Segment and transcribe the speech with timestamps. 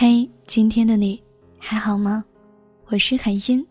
[0.00, 1.20] 嘿，今天的你
[1.58, 2.24] 还好吗？
[2.86, 3.66] 我是海音，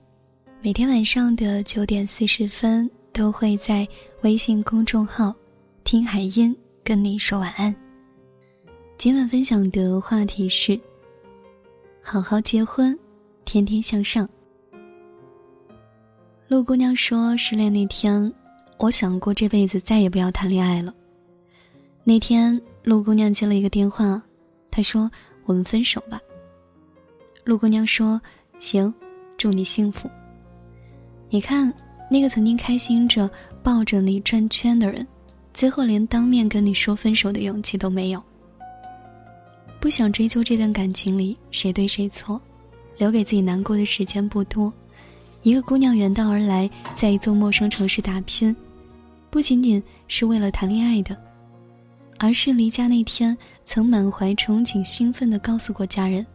[0.62, 3.88] 每天晚上的九点四十分都会在
[4.24, 5.34] 微信公众号
[5.86, 6.54] “听海音”
[6.84, 7.74] 跟你说晚安。
[8.98, 10.78] 今晚分享的话题是：
[12.02, 12.94] 好好结婚，
[13.46, 14.28] 天天向上。
[16.50, 18.30] 陆姑娘说，失恋那天，
[18.80, 20.94] 我想过这辈子再也不要谈恋爱了。
[22.04, 24.22] 那天，陆姑娘接了一个电话，
[24.70, 25.10] 她说
[25.48, 26.22] ：“我们分手吧。”
[27.44, 28.22] 陆姑娘说
[28.60, 28.94] ：“行。”
[29.38, 30.10] 祝你幸福。
[31.30, 31.72] 你看，
[32.10, 33.30] 那个曾经开心着
[33.62, 35.06] 抱着你转圈的人，
[35.54, 38.24] 最后连当面跟你说分手的勇气都没有。
[39.80, 42.42] 不想追究这段感情里谁对谁错，
[42.98, 44.74] 留给自己难过的时间不多。
[45.44, 48.56] 一个姑娘远道而来，在一座陌生城市打拼，
[49.30, 51.16] 不仅仅是为了谈恋爱的，
[52.20, 56.26] 而是离家那天曾满怀憧憬、兴奋地告诉过家人：“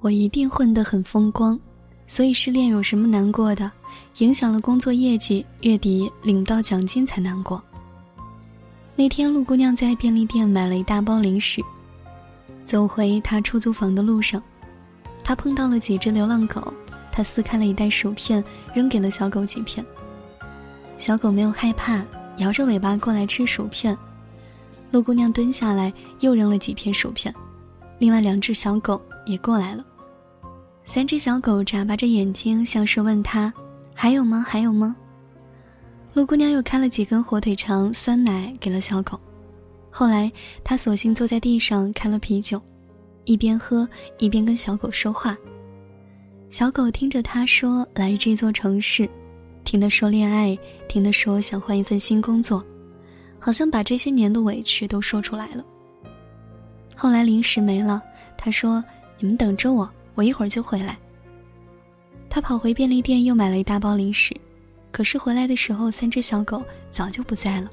[0.00, 1.58] 我一定混得很风光。”
[2.06, 3.70] 所以失恋有什么难过的？
[4.18, 7.62] 影响了工作业绩，月底领到奖金才难过。
[8.96, 11.62] 那天，陆姑娘在便利店买了一大包零食，
[12.64, 14.42] 走回她出租房的路上，
[15.22, 16.74] 她碰到了几只流浪狗，
[17.12, 18.42] 她撕开了一袋薯片，
[18.74, 19.84] 扔给了小狗几片。
[20.98, 22.02] 小狗没有害怕，
[22.38, 23.96] 摇着尾巴过来吃薯片。
[24.90, 27.32] 陆姑娘蹲下来，又扔了几片薯片，
[27.98, 29.84] 另外两只小狗也过来了。
[30.84, 33.52] 三只小狗眨巴着眼睛，像是问他
[33.94, 34.44] ：“还有吗？
[34.46, 34.96] 还有吗？”
[36.12, 39.20] 陆姑娘又开了几根火腿肠、酸奶给了小狗。
[39.90, 40.30] 后来，
[40.64, 42.60] 她索性坐在地上开了啤酒，
[43.24, 45.36] 一边喝一边跟小狗说话。
[46.48, 49.08] 小狗听着她说来这座城市，
[49.62, 52.64] 听她说恋爱，听她说想换一份新工作，
[53.40, 55.64] 好像把这些年的委屈都说出来了。
[56.94, 58.00] 后来零食没了，
[58.36, 58.84] 他说
[59.18, 60.98] ：“你们等着我。”我一会儿就回来。
[62.28, 64.36] 他跑回便利店，又买了一大包零食，
[64.92, 67.70] 可是回来的时候，三只小狗早就不在了。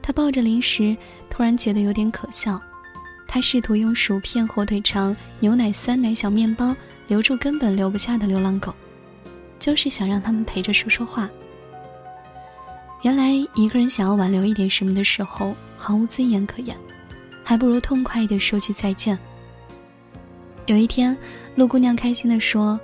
[0.00, 0.96] 他抱着零食，
[1.28, 2.58] 突然觉得有点可笑。
[3.26, 6.74] 他试图用薯片、火腿肠、牛奶、酸奶、小面包
[7.08, 8.74] 留住根本留不下的流浪狗，
[9.58, 11.28] 就是想让他们陪着说说话。
[13.02, 16.76] 原来，一个人想要挽留一点什么的时候，毫无尊严可言，
[17.44, 19.18] 还不如痛快的说句再见。
[20.66, 21.16] 有一天，
[21.54, 22.78] 陆姑娘开心地说：“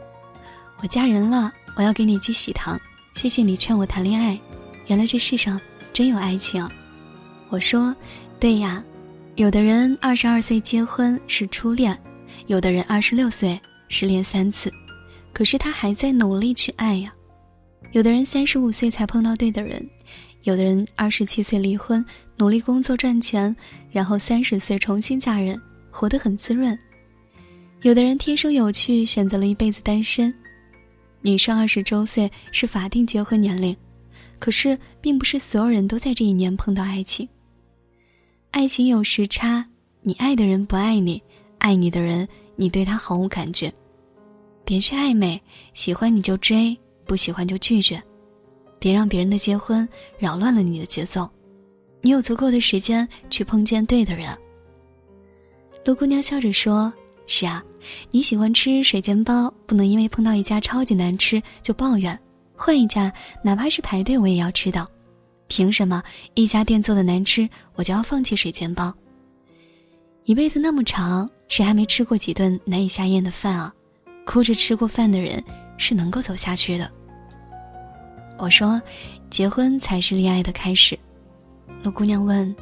[0.81, 2.81] 我嫁人了，我要给你寄喜糖，
[3.15, 4.39] 谢谢你劝我谈恋爱。
[4.87, 5.61] 原来这世上
[5.93, 6.67] 真有爱情。”
[7.51, 7.95] 我说
[8.39, 8.83] ：“对呀，
[9.35, 12.01] 有的人二十二岁结婚是初恋，
[12.47, 14.73] 有的人二十六岁失恋三次，
[15.33, 17.13] 可是他还在努力去爱呀。
[17.93, 19.87] 有的人三十五岁才碰到对的人，
[20.45, 22.05] 有的人二十七岁离婚，
[22.37, 23.55] 努力工作赚钱，
[23.91, 25.61] 然后三十岁重新嫁人，
[25.91, 26.79] 活得很滋润。”
[27.83, 30.33] 有的人天生有趣，选择了一辈子单身。
[31.21, 33.75] 女生二十周岁是法定结婚年龄，
[34.39, 37.29] 可是并不是所有人都在这一年碰到爱情。
[38.51, 39.67] 爱情有时差，
[40.03, 41.23] 你爱的人不爱你，
[41.59, 43.73] 爱你的人你对他毫无感觉。
[44.65, 45.41] 别去暧昧，
[45.73, 46.77] 喜欢你就追，
[47.07, 48.03] 不喜欢就拒绝。
[48.85, 51.27] 别让别人的结婚扰乱了你的节奏。
[52.03, 54.29] 你有足够的时间去碰见对的人。
[55.87, 56.93] 陆姑娘笑着说。
[57.27, 57.65] 是啊，
[58.11, 62.21] 你喜欢吃水煎包，不能因为碰到一家超级难吃就抱怨，
[62.55, 63.11] 换一家，
[63.43, 64.87] 哪怕是排队我也要吃到。
[65.49, 66.03] 凭什么
[66.35, 68.93] 一家店做的难吃，我就要放弃水煎包？
[70.25, 73.73] 一辈子那么长，谁还没吃过几顿难以下咽的饭啊？
[74.27, 75.43] 哭着吃过饭的人
[75.79, 76.93] 是能够走下去的。
[78.39, 78.81] 我说，
[79.31, 80.99] 结婚才是恋爱的开始。
[81.83, 82.55] 陆姑娘问，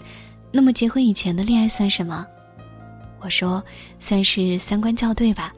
[0.50, 2.26] 那么结婚以前的恋爱算什么？
[3.20, 3.62] 我说，
[3.98, 5.54] 算是三观校对吧？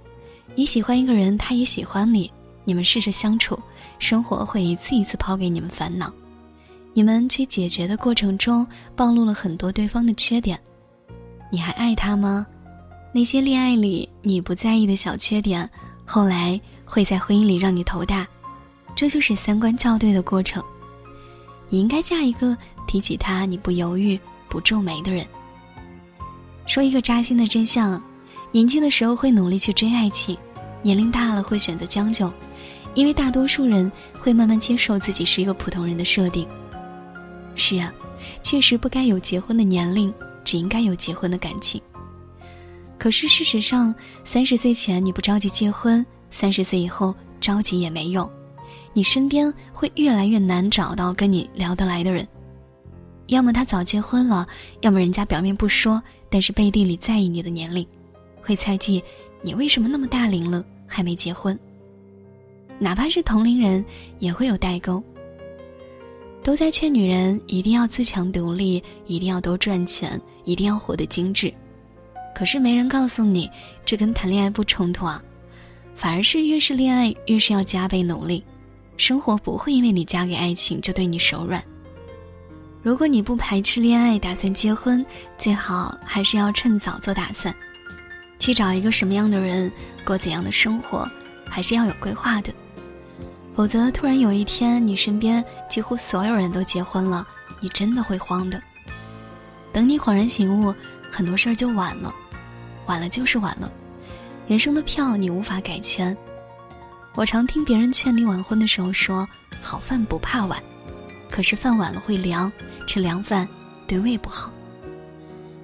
[0.55, 2.31] 你喜欢一个人，他也喜欢你，
[2.65, 3.59] 你们试着相处，
[3.99, 6.13] 生活会一次一次抛给你们烦恼，
[6.93, 10.59] 你们去解决的过程中，暴露了很多对方的缺点，
[11.51, 12.47] 你还爱他吗？
[13.13, 15.69] 那些恋爱里你不在意的小缺点，
[16.05, 18.27] 后来会在婚姻里让你头大，
[18.95, 20.63] 这就是三观校对的过程。
[21.69, 22.57] 你应该嫁一个
[22.87, 24.19] 提起他你不犹豫、
[24.49, 25.27] 不皱眉的人。
[26.67, 28.03] 说一个扎心的真相：
[28.53, 30.37] 年轻的时候会努力去追爱情，
[30.83, 32.33] 年龄大了会选择将就，
[32.95, 36.47] 因为大多数人会慢慢接受自己是一个普通人的设定。
[37.57, 37.93] 是啊，
[38.43, 40.13] 确实不该有结婚的年龄，
[40.45, 41.81] 只应该有结婚的感情。
[42.99, 48.31] 可是事实上，三十岁前你不着急结婚，三十岁以后着急也没用，
[48.95, 52.27] 你身边会越来越难找到跟你聊得来的人。
[53.27, 54.47] 要么他早结婚了，
[54.81, 57.87] 要么人家表面不说，但是背地里在意你的年龄，
[58.41, 59.03] 会猜忌
[59.43, 61.59] 你为什么那么大龄了还没结婚。
[62.79, 63.85] 哪怕是同龄人，
[64.19, 65.03] 也会有代沟。
[66.43, 71.53] 都在劝女人一定要自强独立，一定要多赚钱，一定要活得精致。
[72.35, 73.51] 可是没人告诉你，
[73.87, 75.23] 这跟谈恋爱不冲突啊，
[75.95, 78.45] 反而是越是恋爱，越是要加倍努力。
[78.97, 81.63] 生活不会因为你嫁给爱情就对你手软。
[82.83, 85.05] 如果你不排斥恋爱，打算结婚，
[85.39, 87.55] 最好还是要趁早做打算，
[88.39, 89.73] 去找一个什么样的人，
[90.05, 91.09] 过怎样的生活，
[91.49, 92.53] 还是要有规划的。
[93.55, 97.27] 否则，突然有一天你身边几乎所有人都结婚了，
[97.61, 98.63] 你真的会慌的。
[99.73, 100.75] 等你恍然醒悟，
[101.11, 102.15] 很多事儿就晚了，
[102.87, 103.73] 晚了就是晚了。
[104.47, 106.17] 人生的票你无法改签。
[107.17, 109.27] 我常听别人劝你晚婚的时候说
[109.63, 110.61] ：“好饭不怕晚，
[111.31, 112.51] 可是饭晚了会凉，
[112.89, 113.49] 吃凉饭
[113.87, 114.53] 对胃不好。”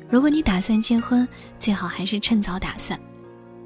[0.09, 1.27] 如果你打算结婚，
[1.59, 2.99] 最好还是趁早打算，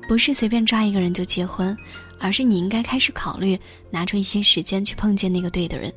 [0.09, 1.77] 不是随便抓一个人就结婚，
[2.19, 3.59] 而是你应该开始考虑
[3.91, 5.93] 拿出一些时间去碰见那个对的人。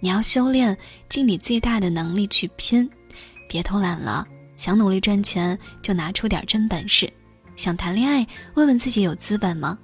[0.00, 0.76] 你要修炼，
[1.10, 2.88] 尽你最大的能力去拼，
[3.46, 4.26] 别偷懒了。
[4.56, 7.06] 想努力赚钱，就拿出点真本事；
[7.56, 9.78] 想谈恋爱，问问自己有资本吗？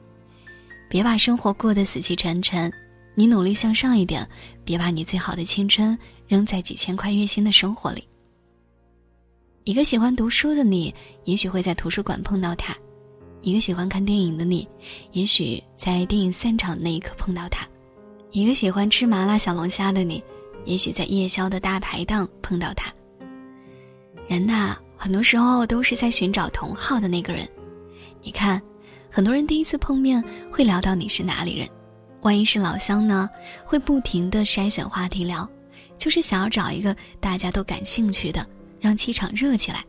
[0.88, 2.72] 别把生活过得死气沉沉，
[3.14, 4.28] 你努力向上一点，
[4.64, 5.98] 别把你最好的青春
[6.28, 8.06] 扔在几千块月薪的生活里。
[9.64, 10.94] 一个喜欢读书的你，
[11.25, 12.75] 也许会在图书馆碰到他；
[13.40, 14.69] 一个喜欢看电影的你，
[15.12, 17.66] 也许在电影散场那一刻碰到他；
[18.31, 20.22] 一个喜欢吃麻辣小龙虾的你，
[20.64, 22.92] 也许在夜宵的大排档碰到他。
[24.28, 27.48] 人呐，很多时候都是在寻找同好的那个人。
[28.22, 28.62] 你看。
[29.14, 31.69] 很多人第一次碰面会聊到你是哪里人，
[32.22, 33.31] 万一是老乡呢，
[33.64, 35.49] 会不停的筛选话题聊，
[35.96, 38.44] 就是想要找一个大家都感兴趣的，
[38.81, 39.84] 让气场热起来。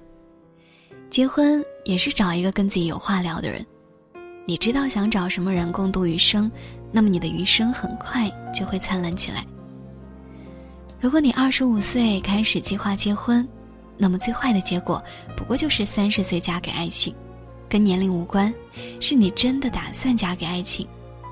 [1.09, 3.65] 结婚也是找一个跟自己有话聊的人，
[4.45, 6.51] 你知道想找什么人共度余生，
[6.91, 9.43] 那么你的余生很快就会灿烂起来。
[11.01, 13.47] 如果你二十五岁开始计划结婚，
[13.97, 15.03] 那么最坏的结果
[15.35, 17.11] 不过就是三十岁嫁给爱情。
[17.69, 18.53] 跟年龄无关，
[18.99, 20.87] 是你真的打算嫁给爱情，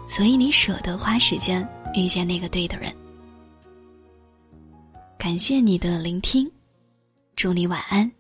[0.08, 2.94] 所以你舍得花时间遇见那个对的人。
[5.18, 6.52] 感谢你的聆听，
[7.36, 8.12] 祝你晚安，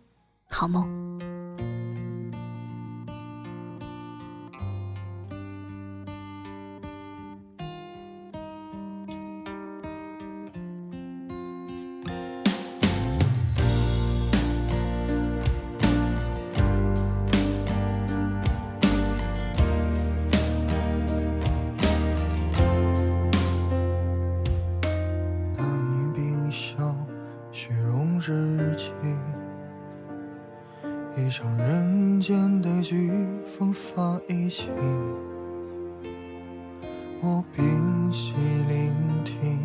[0.50, 1.33] 好梦。
[31.34, 33.10] 一场人间的飓
[33.58, 34.70] 风发一起，
[37.24, 38.34] 我屏息
[38.70, 38.94] 聆
[39.26, 39.60] 听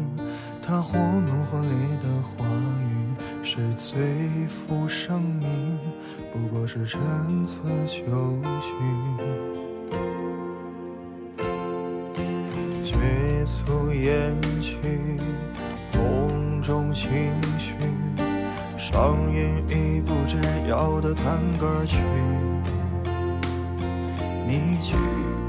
[0.62, 1.68] 他或怒或烈
[2.02, 2.46] 的话
[2.80, 3.12] 语，
[3.44, 4.00] 是最
[4.46, 5.78] 负生命，
[6.32, 6.98] 不过是陈
[7.46, 8.72] 词旧曲，
[12.82, 14.78] 绝俗言去，
[15.92, 17.10] 梦中情
[17.58, 17.74] 绪。
[18.78, 19.72] 上演一
[20.68, 21.24] 要的探
[21.58, 21.96] 戈曲，
[24.46, 24.92] 你举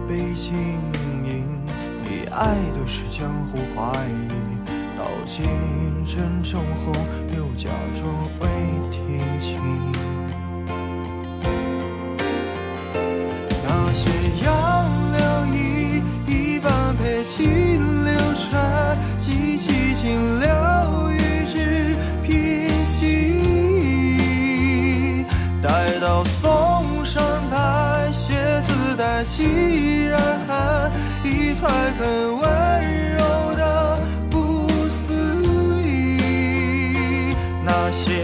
[0.08, 0.54] 杯经
[1.26, 1.46] 营，
[2.02, 4.30] 你爱的是江湖快意，
[4.98, 5.44] 道尽
[6.06, 6.94] 珍重后
[7.36, 8.10] 又假装
[8.40, 8.48] 未
[8.90, 10.09] 听清。
[32.00, 34.00] 很温柔的
[34.32, 35.14] 不思
[35.84, 37.36] 议。
[37.66, 38.19] 那些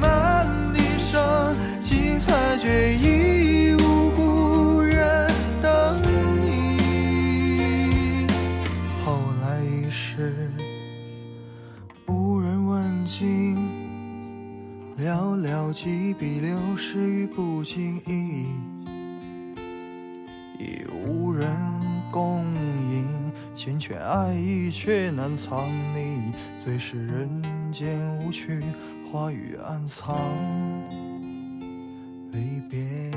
[0.00, 5.30] 满地伤，今才觉已无故人
[5.62, 6.00] 等
[6.40, 8.26] 你。
[9.04, 10.50] 后来已是
[12.06, 13.56] 无人问津，
[14.98, 18.46] 寥寥几笔流失于不经意，
[20.58, 21.48] 已无人
[22.10, 23.06] 共饮。
[23.56, 27.42] 缱绻爱意却难藏匿，最是人
[27.72, 28.60] 间无趣。
[29.10, 30.18] 花语暗藏，
[32.30, 33.07] 离别。